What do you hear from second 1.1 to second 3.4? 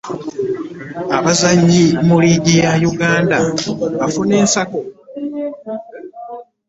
Abazannyira mu liigi ya Uganda